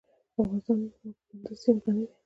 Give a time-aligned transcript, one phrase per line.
[0.41, 0.97] افغانستان په
[1.29, 2.13] کندز سیند غني دی.